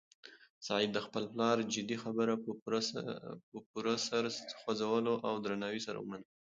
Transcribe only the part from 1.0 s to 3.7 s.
خپل پلار جدي خبره په